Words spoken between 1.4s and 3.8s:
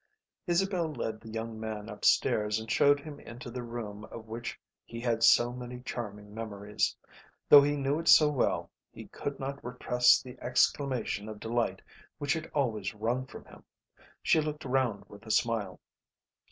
man upstairs and showed him into the